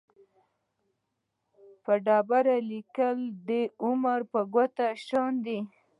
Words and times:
په 1.83 1.93
ډبرلیک 2.05 2.87
کې 2.95 3.09
دده 3.47 3.61
عمر 3.83 4.19
په 4.31 4.39
ګوته 4.53 4.87
شوی 5.07 5.33
دی. 5.45 5.59